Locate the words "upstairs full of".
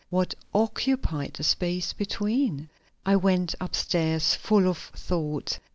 3.61-4.79